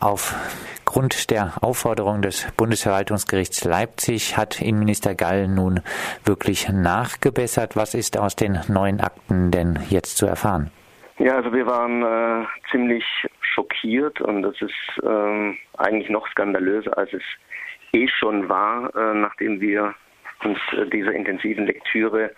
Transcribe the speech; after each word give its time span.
aufgrund 0.00 1.30
der 1.30 1.52
Aufforderung 1.60 2.22
des 2.22 2.50
Bundesverwaltungsgerichts 2.56 3.64
Leipzig 3.64 4.36
hat 4.36 4.60
Innenminister 4.60 5.14
Gall 5.14 5.48
nun 5.48 5.80
wirklich 6.24 6.68
nachgebessert. 6.68 7.76
Was 7.76 7.94
ist 7.94 8.18
aus 8.18 8.36
den 8.36 8.60
neuen 8.68 9.00
Akten 9.00 9.50
denn 9.50 9.78
jetzt 9.88 10.16
zu 10.16 10.26
erfahren? 10.26 10.70
Ja, 11.18 11.36
also 11.36 11.52
wir 11.52 11.66
waren 11.66 12.02
äh, 12.02 12.46
ziemlich 12.70 13.04
schockiert 13.40 14.20
und 14.20 14.42
das 14.42 14.60
ist 14.60 15.02
äh, 15.02 15.54
eigentlich 15.78 16.08
noch 16.08 16.26
skandalöser, 16.28 16.96
als 16.96 17.12
es 17.12 17.22
eh 17.92 18.08
schon 18.08 18.48
war, 18.48 18.94
äh, 18.96 19.14
nachdem 19.14 19.60
wir 19.60 19.94
uns 20.44 20.58
äh, 20.72 20.86
dieser 20.86 21.12
intensiven 21.12 21.66
Lektüre 21.66 22.30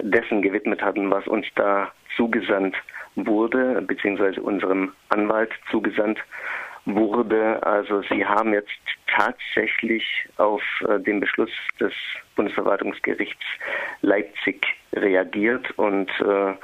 dessen 0.00 0.42
gewidmet 0.42 0.82
hatten, 0.82 1.10
was 1.10 1.26
uns 1.26 1.46
da 1.54 1.90
zugesandt 2.16 2.76
wurde, 3.16 3.82
beziehungsweise 3.82 4.40
unserem 4.42 4.92
Anwalt 5.08 5.50
zugesandt 5.70 6.18
wurde. 6.84 7.62
Also 7.64 8.02
Sie 8.02 8.24
haben 8.24 8.52
jetzt 8.52 8.70
tatsächlich 9.06 10.04
auf 10.36 10.62
äh, 10.88 10.98
den 11.00 11.20
Beschluss 11.20 11.50
des 11.80 11.92
Bundesverwaltungsgerichts 12.36 13.44
Leipzig 14.00 14.66
reagiert 14.94 15.70
und 15.78 16.10
äh, 16.20 16.54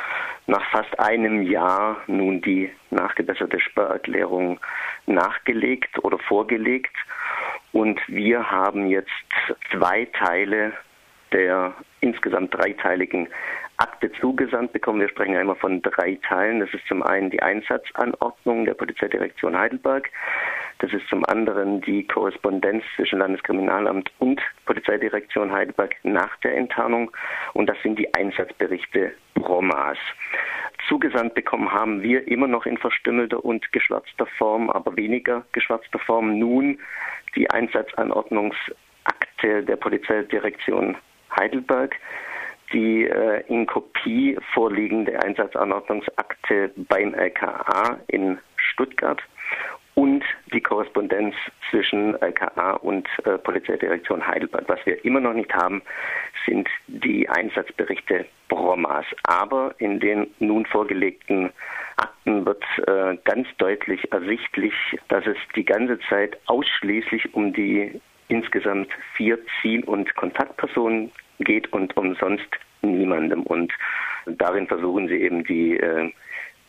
nach 0.46 0.70
fast 0.70 0.98
einem 0.98 1.42
Jahr 1.42 1.98
nun 2.06 2.40
die 2.40 2.70
nachgebesserte 2.90 3.60
Sperrerklärung 3.60 4.58
nachgelegt 5.06 6.02
oder 6.02 6.18
vorgelegt. 6.18 6.94
Und 7.72 8.00
wir 8.08 8.50
haben 8.50 8.88
jetzt 8.88 9.10
zwei 9.70 10.06
Teile 10.06 10.72
der 11.32 11.74
insgesamt 12.00 12.54
dreiteiligen 12.54 13.28
Akte 13.78 14.10
zugesandt 14.12 14.72
bekommen. 14.72 15.00
Wir 15.00 15.08
sprechen 15.08 15.34
ja 15.34 15.40
immer 15.40 15.54
von 15.54 15.80
drei 15.82 16.18
Teilen. 16.28 16.60
Das 16.60 16.74
ist 16.74 16.86
zum 16.88 17.02
einen 17.02 17.30
die 17.30 17.42
Einsatzanordnung 17.42 18.64
der 18.64 18.74
Polizeidirektion 18.74 19.56
Heidelberg. 19.56 20.10
Das 20.80 20.92
ist 20.92 21.08
zum 21.08 21.24
anderen 21.24 21.80
die 21.80 22.06
Korrespondenz 22.06 22.84
zwischen 22.96 23.20
Landeskriminalamt 23.20 24.10
und 24.18 24.40
Polizeidirektion 24.66 25.52
Heidelberg 25.52 25.94
nach 26.02 26.36
der 26.38 26.56
Enttarnung. 26.56 27.10
Und 27.54 27.68
das 27.68 27.76
sind 27.82 27.98
die 27.98 28.12
Einsatzberichte 28.14 29.12
Bromas. 29.34 29.98
Zugesandt 30.88 31.34
bekommen 31.34 31.70
haben 31.70 32.02
wir 32.02 32.26
immer 32.28 32.46
noch 32.46 32.66
in 32.66 32.78
verstümmelter 32.78 33.44
und 33.44 33.72
geschwärzter 33.72 34.26
Form, 34.38 34.70
aber 34.70 34.96
weniger 34.96 35.44
geschwärzter 35.52 35.98
Form 35.98 36.38
nun 36.38 36.78
die 37.34 37.50
Einsatzanordnungsakte 37.50 39.64
der 39.64 39.76
Polizeidirektion 39.76 40.96
Heidelberg 41.36 41.96
die 42.72 43.04
äh, 43.04 43.42
in 43.48 43.66
Kopie 43.66 44.38
vorliegende 44.52 45.18
Einsatzanordnungsakte 45.22 46.70
beim 46.76 47.14
LKA 47.14 47.98
in 48.08 48.38
Stuttgart 48.56 49.20
und 49.98 50.22
die 50.52 50.60
Korrespondenz 50.60 51.34
zwischen 51.70 52.14
LKA 52.22 52.74
und 52.74 53.08
äh, 53.24 53.36
Polizeidirektion 53.38 54.24
Heidelberg. 54.24 54.68
Was 54.68 54.78
wir 54.86 55.04
immer 55.04 55.18
noch 55.18 55.32
nicht 55.32 55.52
haben, 55.52 55.82
sind 56.46 56.68
die 56.86 57.28
Einsatzberichte 57.28 58.24
Bromas. 58.48 59.06
Aber 59.24 59.74
in 59.78 59.98
den 59.98 60.28
nun 60.38 60.66
vorgelegten 60.66 61.50
Akten 61.96 62.46
wird 62.46 62.62
äh, 62.86 63.16
ganz 63.24 63.48
deutlich 63.58 64.12
ersichtlich, 64.12 64.72
dass 65.08 65.26
es 65.26 65.36
die 65.56 65.64
ganze 65.64 65.98
Zeit 66.08 66.38
ausschließlich 66.46 67.34
um 67.34 67.52
die 67.52 68.00
insgesamt 68.28 68.90
vier 69.16 69.38
Ziel- 69.60 69.84
und 69.84 70.14
Kontaktpersonen 70.14 71.10
geht 71.38 71.72
und 71.72 71.96
umsonst 71.96 72.48
niemandem. 72.82 73.42
Und 73.42 73.72
darin 74.26 74.66
versuchen 74.66 75.08
sie 75.08 75.16
eben 75.16 75.44
die 75.44 75.76
äh, 75.78 76.12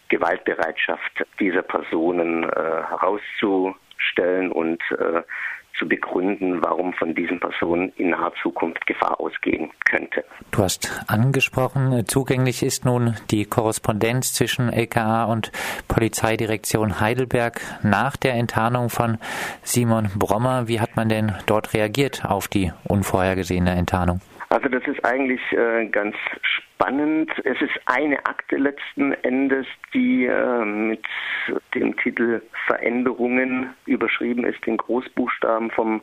Gewaltbereitschaft 0.09 1.25
dieser 1.39 1.61
Personen 1.61 2.43
äh, 2.43 2.49
herauszustellen 2.89 4.51
und 4.51 4.81
äh, 4.91 5.21
zu 5.77 5.87
begründen, 5.87 6.61
warum 6.61 6.93
von 6.93 7.15
diesen 7.15 7.39
Personen 7.39 7.93
in 7.95 8.09
naher 8.09 8.33
Zukunft 8.43 8.85
Gefahr 8.85 9.19
ausgehen 9.19 9.71
könnte. 9.89 10.25
Du 10.51 10.61
hast 10.61 10.91
angesprochen, 11.07 12.05
zugänglich 12.05 12.63
ist 12.63 12.83
nun 12.83 13.15
die 13.31 13.45
Korrespondenz 13.45 14.33
zwischen 14.33 14.71
LKA 14.71 15.23
und 15.25 15.51
Polizeidirektion 15.87 16.99
Heidelberg 16.99 17.61
nach 17.81 18.17
der 18.17 18.33
Enttarnung 18.33 18.89
von 18.89 19.19
Simon 19.63 20.09
Brommer. 20.17 20.67
Wie 20.67 20.81
hat 20.81 20.97
man 20.97 21.07
denn 21.07 21.33
dort 21.45 21.73
reagiert 21.73 22.25
auf 22.25 22.49
die 22.49 22.73
unvorhergesehene 22.83 23.71
Enttarnung? 23.71 24.19
Also 24.51 24.67
das 24.67 24.81
ist 24.87 25.05
eigentlich 25.05 25.41
äh, 25.51 25.85
ganz 25.85 26.15
spannend. 26.41 27.29
Es 27.43 27.61
ist 27.61 27.79
eine 27.85 28.17
Akte 28.25 28.57
letzten 28.57 29.13
Endes, 29.23 29.67
die 29.93 30.25
äh, 30.25 30.65
mit 30.65 31.05
dem 31.75 31.95
Titel 31.97 32.41
Veränderungen 32.65 33.75
überschrieben 33.85 34.45
ist 34.45 34.65
in 34.65 34.77
Großbuchstaben 34.77 35.69
vom 35.69 36.01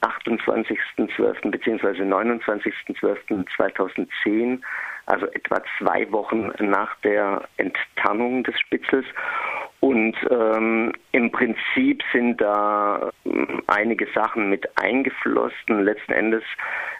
28.12. 0.00 1.50
bzw. 1.50 2.04
29.12.2010, 2.04 4.62
also 5.04 5.26
etwa 5.26 5.62
zwei 5.78 6.10
Wochen 6.10 6.52
nach 6.60 6.96
der 7.00 7.46
Enttarnung 7.58 8.44
des 8.44 8.58
Spitzels. 8.60 9.04
Und 9.80 10.16
ähm, 10.30 10.92
im 11.12 11.30
Prinzip 11.30 12.02
sind 12.12 12.40
da 12.40 13.10
ähm, 13.26 13.62
einige 13.66 14.06
Sachen 14.14 14.48
mit 14.48 14.66
eingeflossen. 14.78 15.84
Letzten 15.84 16.12
Endes 16.12 16.42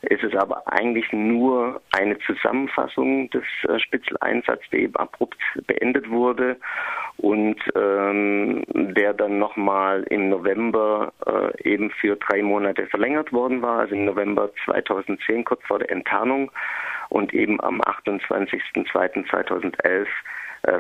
ist 0.03 0.23
es 0.23 0.35
aber 0.35 0.63
eigentlich 0.67 1.11
nur 1.13 1.81
eine 1.93 2.19
Zusammenfassung 2.19 3.31
des 3.31 3.45
äh, 3.69 3.79
Spitzeleinsatzes, 3.79 4.69
der 4.71 4.81
eben 4.81 4.97
abrupt 4.97 5.39
beendet 5.67 6.11
wurde. 6.11 6.59
Und 7.17 7.57
ähm, 7.75 8.65
der 8.69 9.15
dann 9.15 9.39
nochmal 9.39 10.03
im 10.11 10.29
November 10.29 11.13
äh, 11.27 11.71
eben 11.71 11.91
für 11.91 12.17
drei 12.17 12.43
Monate 12.43 12.87
verlängert 12.89 13.33
worden 13.33 13.63
war, 13.63 13.81
also 13.81 13.95
im 13.95 14.05
November 14.05 14.51
2010 14.67 15.45
kurz 15.45 15.63
vor 15.65 15.79
der 15.79 15.91
Enttarnung. 15.91 16.51
Und 17.09 17.33
eben 17.33 17.63
am 17.63 17.81
28.02.2011 17.81 19.75
äh, 19.85 20.07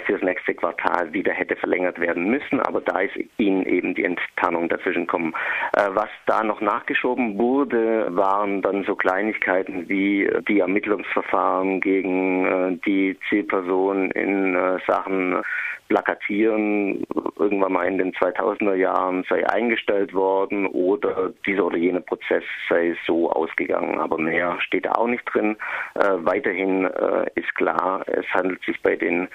fürs 0.06 0.22
nächste 0.22 0.54
Quartal 0.54 1.12
wieder 1.12 1.32
hätte 1.32 1.56
verlängert 1.56 2.00
werden 2.00 2.30
müssen, 2.30 2.60
aber 2.60 2.80
da 2.80 3.00
ist 3.00 3.14
ihnen 3.38 3.64
eben 3.66 3.94
die 3.94 4.04
Enttarnung 4.04 4.68
dazwischen 4.68 5.06
gekommen. 5.06 5.34
Äh, 5.72 5.88
was 5.90 6.08
da 6.26 6.42
noch 6.42 6.60
nachgeschoben 6.60 7.38
wurde, 7.38 8.08
waren 8.10 8.62
dann 8.62 8.84
so 8.84 8.94
Kleinigkeiten 8.94 9.88
wie 9.88 10.30
die 10.48 10.60
Ermittlungsverfahren 10.60 11.80
gegen 11.80 12.46
äh, 12.46 12.78
die 12.86 13.18
Zielperson 13.28 14.10
in 14.12 14.56
Sachen 14.86 15.42
Plakatieren 15.88 17.06
irgendwann 17.38 17.72
mal 17.72 17.86
in 17.86 17.98
den 17.98 18.12
2000er 18.14 18.74
Jahren 18.74 19.24
sei 19.28 19.46
eingestellt 19.46 20.14
worden 20.14 20.66
oder 20.66 21.32
dieser 21.46 21.66
oder 21.66 21.76
jener 21.76 22.00
Prozess 22.00 22.42
sei 22.68 22.96
so 23.06 23.30
ausgegangen. 23.30 24.00
Aber 24.00 24.18
mehr 24.18 24.56
steht 24.60 24.86
da 24.86 24.92
auch 24.92 25.06
nicht 25.06 25.24
drin. 25.32 25.56
Äh, 25.94 26.08
weiterhin 26.18 26.86
äh, 26.86 27.30
ist 27.34 27.54
klar, 27.54 28.02
es 28.08 28.26
handelt 28.32 28.62
sich 28.64 28.80
bei 28.82 28.96
den 28.96 29.28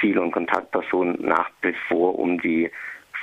Ziel- 0.00 0.18
und 0.18 0.32
Kontaktpersonen 0.32 1.16
nach 1.20 1.50
wie 1.62 1.74
vor 1.88 2.18
um 2.18 2.40
die 2.40 2.70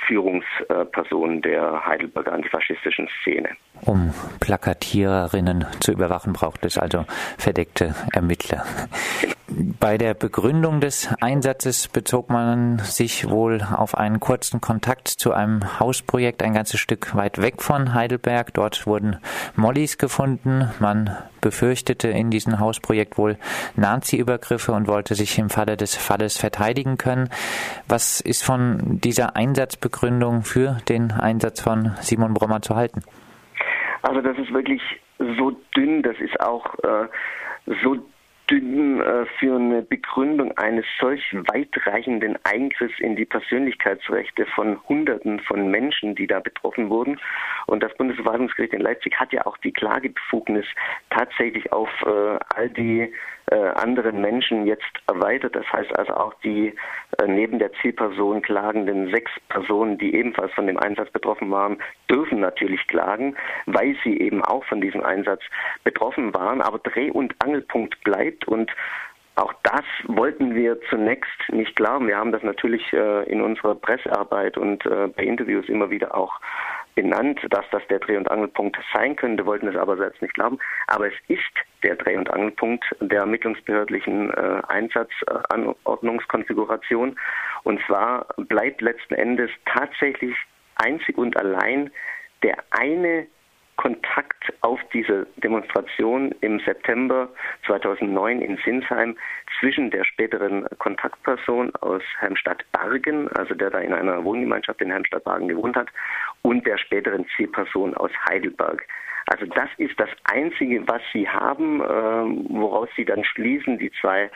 Führungspersonen 0.06 1.42
der 1.42 1.84
Heidelberger 1.86 2.32
antifaschistischen 2.32 3.08
Szene. 3.20 3.50
Um 3.82 4.14
Plakatiererinnen 4.40 5.66
zu 5.80 5.92
überwachen, 5.92 6.32
braucht 6.32 6.64
es 6.64 6.78
also 6.78 7.04
verdeckte 7.36 7.94
Ermittler. 8.12 8.64
Bei 9.46 9.98
der 9.98 10.14
Begründung 10.14 10.80
des 10.80 11.08
Einsatzes 11.20 11.88
bezog 11.88 12.30
man 12.30 12.78
sich 12.78 13.28
wohl 13.28 13.62
auf 13.62 13.94
einen 13.96 14.18
kurzen 14.18 14.60
Kontakt 14.60 15.08
zu 15.08 15.32
einem 15.32 15.78
Hausprojekt 15.78 16.42
ein 16.42 16.54
ganzes 16.54 16.80
Stück 16.80 17.14
weit 17.14 17.40
weg 17.40 17.60
von 17.62 17.92
Heidelberg. 17.92 18.54
Dort 18.54 18.86
wurden 18.86 19.18
Mollys 19.54 19.98
gefunden. 19.98 20.70
Man 20.80 21.16
befürchtete 21.42 22.08
in 22.08 22.30
diesem 22.30 22.58
Hausprojekt 22.58 23.18
wohl 23.18 23.36
Nazi-Übergriffe 23.76 24.72
und 24.72 24.88
wollte 24.88 25.14
sich 25.14 25.38
im 25.38 25.50
Falle 25.50 25.76
des 25.76 25.94
Falles 25.94 26.38
verteidigen 26.38 26.96
können. 26.96 27.28
Was 27.86 28.20
ist 28.20 28.42
von 28.42 28.98
dieser 29.00 29.36
Einsatzbegründung 29.36 30.42
für 30.42 30.78
den 30.88 31.12
Einsatz 31.12 31.60
von 31.60 31.92
Simon 32.00 32.32
Brommer 32.32 32.62
zu 32.62 32.76
halten? 32.76 33.02
Also 34.04 34.20
das 34.20 34.36
ist 34.36 34.52
wirklich 34.52 34.82
so 35.38 35.52
dünn, 35.74 36.02
das 36.02 36.18
ist 36.18 36.38
auch 36.38 36.74
äh, 36.84 37.08
so 37.82 37.96
dünn 38.50 39.00
äh, 39.00 39.26
für 39.38 39.56
eine 39.56 39.82
Begründung 39.82 40.56
eines 40.58 40.84
solch 41.00 41.34
weitreichenden 41.52 42.38
Eingriffs 42.44 42.98
in 43.00 43.16
die 43.16 43.24
Persönlichkeitsrechte 43.24 44.46
von 44.54 44.78
Hunderten 44.88 45.40
von 45.40 45.70
Menschen, 45.70 46.14
die 46.14 46.26
da 46.26 46.40
betroffen 46.40 46.90
wurden. 46.90 47.18
Und 47.66 47.82
das 47.82 47.94
Bundesverwaltungsgericht 47.96 48.74
in 48.74 48.80
Leipzig 48.80 49.18
hat 49.18 49.32
ja 49.32 49.46
auch 49.46 49.56
die 49.58 49.72
Klagebefugnis 49.72 50.66
tatsächlich 51.10 51.72
auf 51.72 51.88
äh, 52.04 52.38
all 52.54 52.68
die 52.70 53.12
äh, 53.50 53.56
anderen 53.56 54.20
Menschen 54.20 54.66
jetzt 54.66 54.84
erweitert. 55.06 55.54
Das 55.56 55.70
heißt 55.72 55.98
also 55.98 56.14
auch 56.14 56.34
die 56.42 56.74
neben 57.26 57.58
der 57.58 57.72
Zielperson 57.74 58.42
klagenden 58.42 59.10
sechs 59.10 59.30
Personen, 59.48 59.98
die 59.98 60.14
ebenfalls 60.14 60.52
von 60.54 60.66
dem 60.66 60.78
Einsatz 60.78 61.10
betroffen 61.10 61.50
waren, 61.50 61.78
dürfen 62.10 62.40
natürlich 62.40 62.86
klagen, 62.88 63.36
weil 63.66 63.96
sie 64.02 64.18
eben 64.18 64.42
auch 64.44 64.64
von 64.64 64.80
diesem 64.80 65.04
Einsatz 65.04 65.42
betroffen 65.84 66.34
waren. 66.34 66.60
Aber 66.60 66.78
Dreh- 66.78 67.10
und 67.10 67.34
Angelpunkt 67.42 68.02
bleibt 68.02 68.33
und 68.46 68.70
Auch 69.36 69.52
das 69.64 69.82
wollten 70.06 70.54
wir 70.54 70.80
zunächst 70.90 71.28
nicht 71.50 71.74
glauben. 71.74 72.06
Wir 72.06 72.16
haben 72.16 72.30
das 72.30 72.44
natürlich 72.44 72.92
äh, 72.92 73.24
in 73.24 73.42
unserer 73.42 73.74
Pressearbeit 73.74 74.56
und 74.56 74.86
äh, 74.86 75.08
bei 75.08 75.24
Interviews 75.24 75.68
immer 75.68 75.90
wieder 75.90 76.16
auch 76.16 76.38
benannt, 76.94 77.40
dass 77.50 77.64
das 77.72 77.82
der 77.88 77.98
Dreh- 77.98 78.16
und 78.16 78.30
Angelpunkt 78.30 78.78
sein 78.94 79.16
könnte, 79.16 79.44
wollten 79.44 79.66
es 79.66 79.74
aber 79.74 79.96
selbst 79.96 80.22
nicht 80.22 80.34
glauben. 80.34 80.60
Aber 80.86 81.08
es 81.08 81.14
ist 81.26 81.42
der 81.82 81.96
Dreh- 81.96 82.16
und 82.16 82.30
Angelpunkt 82.30 82.84
der 83.00 83.22
ermittlungsbehördlichen 83.22 84.30
äh, 84.30 84.62
Einsatzanordnungskonfiguration. 84.68 87.18
Und 87.64 87.80
zwar 87.88 88.28
bleibt 88.36 88.82
letzten 88.82 89.14
Endes 89.14 89.50
tatsächlich 89.66 90.36
einzig 90.76 91.18
und 91.18 91.36
allein 91.36 91.90
der 92.44 92.58
eine 92.70 93.26
Kontakt 93.76 94.52
auf 94.60 94.80
diese 94.92 95.26
Demonstration 95.36 96.32
im 96.40 96.60
September 96.60 97.28
2009 97.66 98.40
in 98.40 98.58
Sinsheim 98.64 99.16
zwischen 99.58 99.90
der 99.90 100.04
späteren 100.04 100.66
Kontaktperson 100.78 101.74
aus 101.76 102.02
Helmstadt-Bargen, 102.18 103.28
also 103.32 103.54
der 103.54 103.70
da 103.70 103.78
in 103.78 103.92
einer 103.92 104.24
Wohngemeinschaft 104.24 104.80
in 104.80 104.90
Helmstadt-Bargen 104.90 105.48
gewohnt 105.48 105.76
hat, 105.76 105.88
und 106.42 106.66
der 106.66 106.78
späteren 106.78 107.26
Zielperson 107.36 107.94
aus 107.94 108.10
Heidelberg. 108.28 108.86
Also 109.26 109.46
das 109.46 109.68
ist 109.78 109.98
das 109.98 110.10
Einzige, 110.24 110.86
was 110.86 111.02
sie 111.12 111.28
haben, 111.28 111.80
äh, 111.80 112.58
woraus 112.58 112.88
sie 112.96 113.04
dann 113.04 113.24
schließen, 113.24 113.78
die 113.78 113.90
zwei 114.00 114.30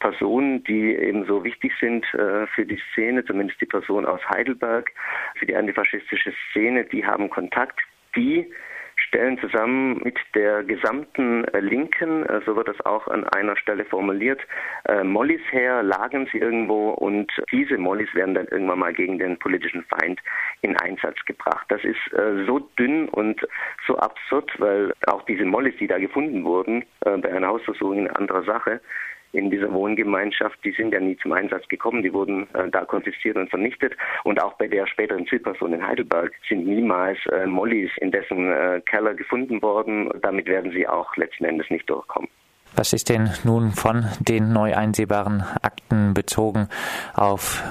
Personen, 0.00 0.64
die 0.64 0.96
eben 0.96 1.24
so 1.26 1.44
wichtig 1.44 1.72
sind 1.80 2.04
äh, 2.14 2.46
für 2.48 2.66
die 2.66 2.80
Szene, 2.92 3.24
zumindest 3.24 3.60
die 3.60 3.66
Person 3.66 4.04
aus 4.04 4.20
Heidelberg, 4.28 4.90
für 5.36 5.46
die 5.46 5.54
antifaschistische 5.54 6.34
Szene, 6.50 6.84
die 6.84 7.06
haben 7.06 7.30
Kontakt. 7.30 7.78
Die 8.16 8.52
stellen 9.12 9.38
zusammen 9.38 10.00
mit 10.02 10.18
der 10.34 10.64
gesamten 10.64 11.44
äh, 11.44 11.60
Linken, 11.60 12.24
äh, 12.24 12.40
so 12.46 12.56
wird 12.56 12.68
das 12.68 12.80
auch 12.86 13.08
an 13.08 13.24
einer 13.24 13.56
Stelle 13.56 13.84
formuliert, 13.84 14.40
äh, 14.88 15.04
Mollys 15.04 15.42
her, 15.50 15.82
lagen 15.82 16.26
sie 16.32 16.38
irgendwo 16.38 16.92
und 16.92 17.30
diese 17.52 17.76
Mollys 17.76 18.14
werden 18.14 18.34
dann 18.34 18.46
irgendwann 18.46 18.78
mal 18.78 18.94
gegen 18.94 19.18
den 19.18 19.38
politischen 19.38 19.84
Feind 19.84 20.18
in 20.62 20.78
Einsatz 20.78 21.22
gebracht. 21.26 21.66
Das 21.68 21.84
ist 21.84 21.98
so 22.46 22.60
dünn 22.78 23.08
und 23.08 23.40
so 23.86 23.96
absurd, 23.98 24.50
weil 24.58 24.92
auch 25.06 25.22
diese 25.24 25.44
Mollys, 25.44 25.74
die 25.78 25.88
da 25.88 25.98
gefunden 25.98 26.44
wurden, 26.44 26.84
bei 27.00 27.30
einer 27.30 27.48
Hausversuchung 27.48 27.98
in 27.98 28.10
anderer 28.10 28.44
Sache, 28.44 28.80
in 29.32 29.50
dieser 29.50 29.72
Wohngemeinschaft, 29.72 30.58
die 30.64 30.72
sind 30.72 30.92
ja 30.92 31.00
nie 31.00 31.16
zum 31.16 31.32
Einsatz 31.32 31.66
gekommen, 31.68 32.02
die 32.02 32.12
wurden 32.12 32.46
äh, 32.54 32.68
da 32.70 32.84
konfisziert 32.84 33.36
und 33.36 33.48
vernichtet. 33.50 33.94
Und 34.24 34.42
auch 34.42 34.54
bei 34.54 34.68
der 34.68 34.86
späteren 34.86 35.26
Zielperson 35.26 35.72
in 35.72 35.86
Heidelberg 35.86 36.32
sind 36.48 36.66
niemals 36.66 37.18
äh, 37.26 37.46
Mollys 37.46 37.90
in 37.98 38.10
dessen 38.10 38.52
äh, 38.52 38.80
Keller 38.84 39.14
gefunden 39.14 39.60
worden. 39.62 40.10
Damit 40.20 40.46
werden 40.46 40.72
sie 40.72 40.86
auch 40.86 41.16
letzten 41.16 41.44
Endes 41.44 41.68
nicht 41.70 41.88
durchkommen. 41.88 42.28
Was 42.74 42.94
ist 42.94 43.10
denn 43.10 43.30
nun 43.44 43.72
von 43.72 44.06
den 44.20 44.52
neu 44.52 44.74
einsehbaren 44.74 45.42
Akten 45.60 46.14
bezogen 46.14 46.68
auf 47.12 47.62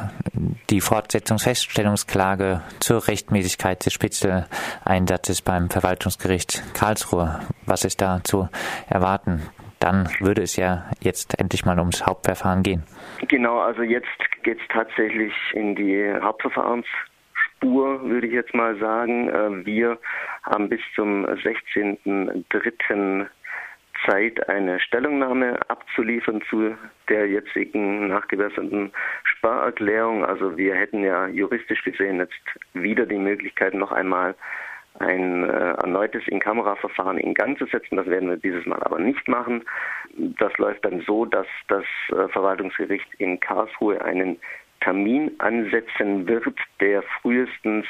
die 0.69 0.79
Fortsetzungsfeststellungsklage 0.79 2.61
zur 2.79 3.07
Rechtmäßigkeit 3.07 3.83
des 3.83 3.93
Spitzeleinsatzes 3.93 5.41
beim 5.41 5.71
Verwaltungsgericht 5.71 6.61
Karlsruhe? 6.75 7.39
Was 7.65 7.83
ist 7.83 7.99
da 7.99 8.21
zu 8.23 8.47
erwarten? 8.89 9.41
Dann 9.81 10.07
würde 10.19 10.43
es 10.43 10.55
ja 10.55 10.85
jetzt 11.01 11.39
endlich 11.39 11.65
mal 11.65 11.79
ums 11.79 12.05
Hauptverfahren 12.05 12.63
gehen. 12.63 12.83
Genau, 13.27 13.59
also 13.59 13.81
jetzt 13.81 14.07
geht 14.43 14.61
es 14.61 14.67
tatsächlich 14.69 15.33
in 15.53 15.75
die 15.75 16.13
Hauptverfahrensspur, 16.21 18.09
würde 18.09 18.27
ich 18.27 18.33
jetzt 18.33 18.53
mal 18.53 18.77
sagen. 18.77 19.29
Äh, 19.29 19.65
wir 19.65 19.97
haben 20.43 20.69
bis 20.69 20.81
zum 20.95 21.25
16.03. 21.25 23.25
Zeit, 24.05 24.49
eine 24.49 24.79
Stellungnahme 24.79 25.59
abzuliefern 25.69 26.41
zu 26.49 26.75
der 27.09 27.27
jetzigen 27.27 28.07
nachgebesserten 28.07 28.91
Sparerklärung. 29.23 30.25
Also 30.25 30.57
wir 30.57 30.75
hätten 30.75 31.03
ja 31.03 31.27
juristisch 31.27 31.83
gesehen 31.83 32.17
jetzt 32.17 32.33
wieder 32.73 33.05
die 33.05 33.19
Möglichkeit, 33.19 33.73
noch 33.73 33.91
einmal 33.91 34.35
ein 34.99 35.43
äh, 35.43 35.73
erneutes 35.73 36.27
In-Kamera-Verfahren 36.27 37.17
in 37.17 37.33
Gang 37.33 37.57
zu 37.57 37.65
setzen. 37.65 37.95
Das 37.95 38.07
werden 38.07 38.29
wir 38.29 38.37
dieses 38.37 38.65
Mal 38.65 38.81
aber 38.83 38.99
nicht 38.99 39.27
machen. 39.27 39.63
Das 40.17 40.55
läuft 40.57 40.85
dann 40.85 41.01
so, 41.01 41.25
dass 41.25 41.47
das 41.67 41.85
äh, 42.09 42.27
Verwaltungsgericht 42.29 43.07
in 43.17 43.39
Karlsruhe 43.39 44.03
einen 44.03 44.37
Termin 44.81 45.31
ansetzen 45.39 46.27
wird, 46.27 46.57
der 46.79 47.03
frühestens 47.21 47.85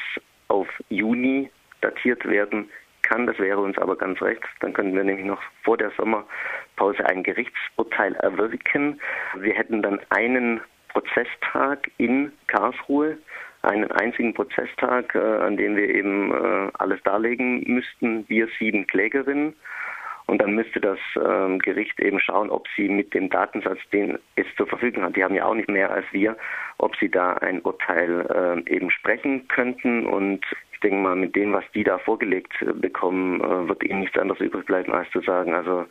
auf 0.48 0.68
Juni 0.90 1.50
datiert 1.80 2.24
werden 2.28 2.68
kann. 3.02 3.26
Das 3.26 3.38
wäre 3.38 3.60
uns 3.60 3.78
aber 3.78 3.96
ganz 3.96 4.20
recht. 4.22 4.42
Dann 4.60 4.72
könnten 4.72 4.94
wir 4.94 5.04
nämlich 5.04 5.26
noch 5.26 5.42
vor 5.64 5.76
der 5.76 5.90
Sommerpause 5.96 7.04
ein 7.06 7.22
Gerichtsurteil 7.22 8.14
erwirken. 8.16 9.00
Wir 9.38 9.54
hätten 9.54 9.82
dann 9.82 10.00
einen 10.10 10.60
Prozesstag 10.88 11.90
in 11.96 12.32
Karlsruhe 12.46 13.18
einen 13.62 13.90
einzigen 13.92 14.34
Prozesstag, 14.34 15.14
äh, 15.14 15.18
an 15.18 15.56
dem 15.56 15.76
wir 15.76 15.88
eben 15.88 16.32
äh, 16.32 16.70
alles 16.78 17.02
darlegen 17.04 17.62
müssten, 17.66 18.28
wir 18.28 18.48
sieben 18.58 18.86
Klägerinnen. 18.86 19.54
Und 20.26 20.40
dann 20.40 20.54
müsste 20.54 20.80
das 20.80 20.98
ähm, 21.16 21.58
Gericht 21.58 21.98
eben 22.00 22.20
schauen, 22.20 22.50
ob 22.50 22.66
sie 22.76 22.88
mit 22.88 23.12
dem 23.12 23.28
Datensatz, 23.28 23.78
den 23.92 24.18
es 24.36 24.46
zur 24.56 24.66
Verfügung 24.66 25.02
hat, 25.02 25.16
die 25.16 25.24
haben 25.24 25.34
ja 25.34 25.44
auch 25.44 25.54
nicht 25.54 25.68
mehr 25.68 25.90
als 25.90 26.06
wir, 26.12 26.36
ob 26.78 26.96
sie 26.96 27.10
da 27.10 27.34
ein 27.34 27.60
Urteil 27.60 28.64
äh, 28.66 28.72
eben 28.72 28.90
sprechen 28.90 29.46
könnten. 29.48 30.06
Und 30.06 30.44
ich 30.72 30.80
denke 30.80 30.96
mal, 30.96 31.16
mit 31.16 31.34
dem, 31.36 31.52
was 31.52 31.64
die 31.74 31.84
da 31.84 31.98
vorgelegt 31.98 32.54
äh, 32.62 32.72
bekommen, 32.72 33.40
äh, 33.40 33.68
wird 33.68 33.82
ihnen 33.84 34.00
nichts 34.00 34.18
anderes 34.18 34.40
übrig 34.40 34.64
bleiben, 34.64 34.92
als 34.92 35.10
zu 35.10 35.20
sagen, 35.20 35.54
also 35.54 35.86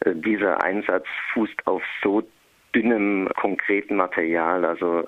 äh, 0.00 0.14
dieser 0.14 0.62
Einsatz 0.62 1.06
fußt 1.32 1.66
auf 1.66 1.82
so 2.02 2.22
dünnem, 2.74 3.28
konkreten 3.34 3.96
Material. 3.96 4.64
Also 4.64 5.04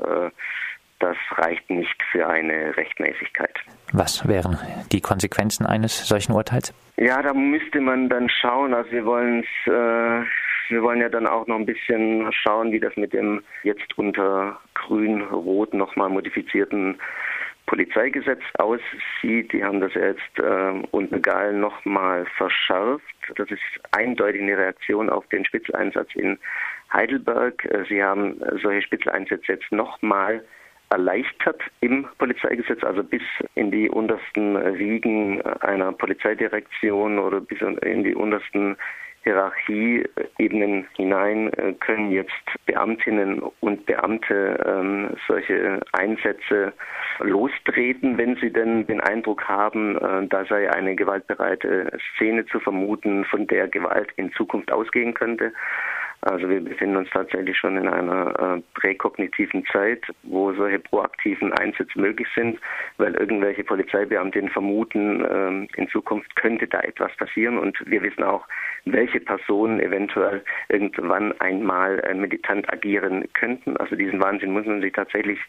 das 1.02 1.16
reicht 1.32 1.69
nicht 1.69 2.02
für 2.10 2.28
eine 2.28 2.76
Rechtmäßigkeit. 2.76 3.58
Was 3.93 4.26
wären 4.26 4.58
die 4.93 5.00
Konsequenzen 5.00 5.66
eines 5.66 6.06
solchen 6.06 6.32
Urteils? 6.32 6.72
Ja, 6.96 7.20
da 7.20 7.34
müsste 7.34 7.81
man 7.81 8.08
dann 8.08 8.28
schauen. 8.28 8.72
Also 8.72 8.90
wir 8.93 9.04
wollen 9.04 9.40
es, 9.40 9.72
äh, 9.72 10.25
wir 10.69 10.82
wollen 10.82 11.00
ja 11.00 11.08
dann 11.08 11.26
auch 11.26 11.46
noch 11.46 11.56
ein 11.56 11.66
bisschen 11.66 12.32
schauen, 12.32 12.70
wie 12.72 12.81
das 12.81 12.96
mit 12.96 13.12
dem 13.12 13.43
jetzt 13.64 13.99
unter 13.99 14.58
Grün-Rot 14.75 15.75
nochmal 15.75 16.08
modifizierten 16.08 16.99
Polizeigesetz 17.66 18.43
aussieht. 18.58 19.52
Die 19.52 19.64
haben 19.64 19.81
das 19.81 19.94
jetzt 19.94 20.38
äh, 20.38 20.82
unter 20.90 21.19
Gall 21.19 21.52
nochmal 21.52 22.26
verschärft. 22.37 23.02
Das 23.37 23.50
ist 23.50 23.60
eindeutig 23.93 24.43
eine 24.43 24.56
Reaktion 24.56 25.10
auf 25.10 25.26
den 25.28 25.44
Spitzeleinsatz 25.44 26.08
in 26.14 26.38
Heidelberg. 26.93 27.64
Äh, 27.64 27.84
sie 27.88 28.02
haben 28.02 28.40
solche 28.62 28.82
Spitzeleinsätze 28.82 29.52
jetzt 29.52 29.72
nochmal 29.72 30.44
erleichtert 30.92 31.60
im 31.80 32.06
Polizeigesetz, 32.18 32.84
also 32.84 33.02
bis 33.02 33.22
in 33.54 33.70
die 33.70 33.88
untersten 33.88 34.56
Riegen 34.56 35.40
einer 35.60 35.92
Polizeidirektion 35.92 37.18
oder 37.18 37.40
bis 37.40 37.61
in 37.82 38.04
die 38.04 38.14
untersten 38.14 38.76
Hierarchieebenen 39.25 40.87
hinein 40.96 41.52
äh, 41.52 41.72
können 41.75 42.11
jetzt 42.11 42.32
Beamtinnen 42.66 43.40
und 43.61 43.87
Beamte 43.87 44.58
ähm, 44.66 45.11
solche 45.28 45.80
Einsätze 45.92 46.72
lostreten, 47.20 48.18
wenn 48.18 48.37
sie 48.37 48.52
denn 48.52 48.87
den 48.87 49.00
Eindruck 49.00 49.44
haben, 49.49 49.96
äh, 49.96 50.26
da 50.26 50.44
sei 50.46 50.70
eine 50.70 50.96
gewaltbereite 50.96 51.96
Szene 52.16 52.46
zu 52.46 52.58
vermuten, 52.58 53.25
von 53.26 53.46
der 53.46 53.68
Gewalt 53.68 54.11
in 54.16 54.32
Zukunft 54.32 54.72
ausgehen 54.72 55.14
könnte. 55.14 55.52
Also 56.23 56.49
wir 56.49 56.61
befinden 56.61 56.97
uns 56.97 57.11
tatsächlich 57.11 57.59
schon 57.59 57.76
in 57.76 57.88
einer 57.88 58.38
äh, 58.38 58.62
präkognitiven 58.75 59.64
Zeit, 59.67 60.05
wo 60.23 60.52
solche 60.52 60.79
proaktiven 60.79 61.52
Einsätze 61.52 61.99
möglich 61.99 62.29
sind, 62.37 62.61
weil 62.97 63.14
irgendwelche 63.14 63.64
Polizeibeamtinnen 63.64 64.50
vermuten, 64.50 65.26
ähm, 65.29 65.69
in 65.75 65.88
Zukunft 65.88 66.35
könnte 66.37 66.69
da 66.69 66.79
etwas 66.81 67.11
passieren 67.17 67.59
und 67.59 67.76
wir 67.87 68.02
wissen 68.02 68.23
auch, 68.23 68.47
welche 68.85 69.19
Personen 69.19 69.81
eventuell 69.81 70.45
irgendwann 70.69 71.33
einmal 71.41 71.99
äh, 72.00 72.14
militant 72.14 72.73
agieren 72.73 73.25
könnten. 73.33 73.76
Also 73.79 73.97
diesen 73.97 74.23
Wahnsinn 74.23 74.52
muss 74.52 74.67
man 74.67 74.81
sich 74.81 74.93
tatsächlich 74.93 75.41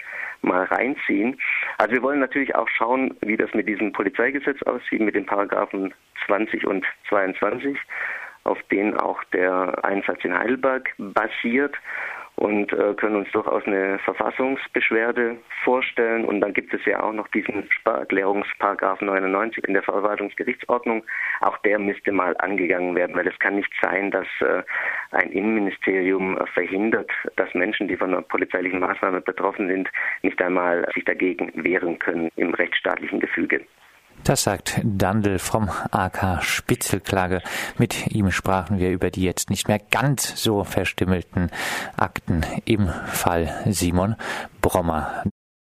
mal 0.42 0.64
reinziehen. 0.64 1.40
Also 1.78 1.94
wir 1.94 2.02
wollen 2.02 2.20
natürlich 2.20 2.56
auch 2.56 2.68
schauen, 2.68 3.16
wie 3.22 3.38
das 3.38 3.54
mit 3.54 3.68
diesem 3.68 3.92
Polizeigesetz 3.92 4.62
aussieht, 4.64 5.02
mit 5.02 5.14
den 5.14 5.28
Paragraphen 5.28 5.94
20 6.26 6.66
und 6.66 6.84
22 7.10 7.78
auf 8.44 8.62
denen 8.72 8.98
auch 8.98 9.24
der 9.26 9.84
Einsatz 9.84 10.24
in 10.24 10.38
Heidelberg 10.38 10.94
basiert 10.98 11.76
und 12.36 12.74
äh, 12.74 12.94
können 12.96 13.18
uns 13.18 13.32
durchaus 13.32 13.64
eine 13.66 14.00
Verfassungsbeschwerde 14.00 15.38
vorstellen. 15.64 16.26
Und 16.26 16.42
dann 16.42 16.54
gibt 16.54 16.74
es 16.74 16.84
ja 16.86 17.04
auch 17.04 17.14
noch 17.14 17.28
diesen 17.28 17.70
Sparerklärungsparagraph 17.72 19.02
99 19.02 19.64
in 19.68 19.74
der 19.74 19.84
Verwaltungsgerichtsordnung. 19.84 21.04
Auch 21.42 21.58
der 21.60 21.78
müsste 21.78 22.12
mal 22.12 22.36
angegangen 22.40 22.96
werden, 22.96 23.16
weil 23.16 23.28
es 23.28 23.38
kann 23.40 23.56
nicht 23.56 23.72
sein, 23.82 24.10
dass 24.10 24.28
äh, 24.42 24.64
ein 25.12 25.32
Innenministerium 25.32 26.40
verhindert, 26.54 27.12
dass 27.36 27.54
Menschen, 27.54 27.88
die 27.88 27.98
von 27.98 28.14
einer 28.14 28.24
polizeilichen 28.24 28.80
Maßnahme 28.80 29.22
betroffen 29.22 29.68
sind, 29.68 29.90
nicht 30.24 30.42
einmal 30.42 30.88
sich 30.96 31.06
dagegen 31.06 31.52
wehren 31.64 32.00
können 32.00 32.30
im 32.36 32.54
rechtsstaatlichen 32.54 33.20
Gefüge. 33.20 33.62
Das 34.24 34.44
sagt 34.44 34.80
Dandel 34.84 35.38
vom 35.38 35.70
AK 35.92 36.42
Spitzelklage. 36.44 37.42
Mit 37.78 38.08
ihm 38.08 38.32
sprachen 38.32 38.80
wir 38.80 38.90
über 38.92 39.12
die 39.12 39.24
jetzt 39.24 39.50
nicht 39.50 39.68
mehr 39.68 39.80
ganz 39.80 40.42
so 40.42 40.64
verstümmelten 40.64 41.50
Akten 41.98 42.46
im 42.64 42.88
Fall 42.88 43.54
Simon 43.66 44.16
Brommer. 44.62 45.24